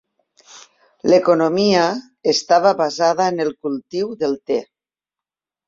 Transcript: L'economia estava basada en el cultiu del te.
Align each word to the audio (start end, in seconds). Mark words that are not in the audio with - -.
L'economia 1.13 1.83
estava 2.35 2.73
basada 2.81 3.29
en 3.35 3.45
el 3.47 3.55
cultiu 3.67 4.13
del 4.25 4.37
te. 4.51 4.61